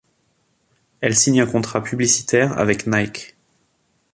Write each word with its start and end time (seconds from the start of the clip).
Elle 1.01 1.15
signe 1.15 1.41
un 1.41 1.45
contrat 1.45 1.83
publicitaire 1.83 2.57
avec 2.57 2.87
Nike. 2.87 3.35